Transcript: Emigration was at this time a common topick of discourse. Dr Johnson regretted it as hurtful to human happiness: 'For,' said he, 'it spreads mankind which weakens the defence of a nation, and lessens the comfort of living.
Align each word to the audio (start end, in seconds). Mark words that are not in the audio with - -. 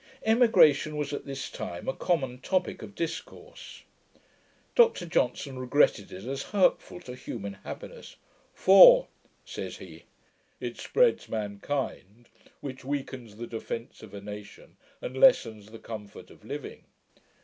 Emigration 0.25 0.97
was 0.97 1.13
at 1.13 1.25
this 1.27 1.47
time 1.47 1.87
a 1.87 1.93
common 1.93 2.39
topick 2.39 2.81
of 2.81 2.95
discourse. 2.95 3.83
Dr 4.73 5.05
Johnson 5.05 5.59
regretted 5.59 6.11
it 6.11 6.23
as 6.23 6.41
hurtful 6.57 6.99
to 7.01 7.13
human 7.13 7.53
happiness: 7.53 8.15
'For,' 8.51 9.09
said 9.45 9.73
he, 9.73 10.05
'it 10.59 10.79
spreads 10.79 11.29
mankind 11.29 12.29
which 12.61 12.83
weakens 12.83 13.35
the 13.35 13.45
defence 13.45 14.01
of 14.01 14.15
a 14.15 14.21
nation, 14.21 14.75
and 15.03 15.15
lessens 15.15 15.67
the 15.67 15.77
comfort 15.77 16.31
of 16.31 16.43
living. 16.43 16.85